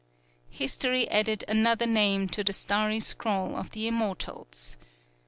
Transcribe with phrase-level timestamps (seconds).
[0.49, 4.75] "History added another name to the starry scroll of the immortals.